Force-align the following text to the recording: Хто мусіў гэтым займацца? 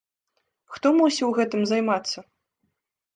Хто 0.75 0.87
мусіў 0.99 1.33
гэтым 1.39 1.61
займацца? 1.73 2.19